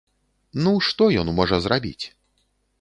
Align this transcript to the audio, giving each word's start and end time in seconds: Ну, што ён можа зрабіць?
Ну, 0.67 0.73
што 0.87 1.11
ён 1.25 1.31
можа 1.43 1.61
зрабіць? 1.69 2.05